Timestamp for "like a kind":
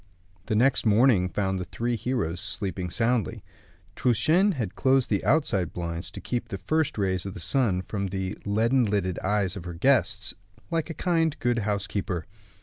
10.71-11.37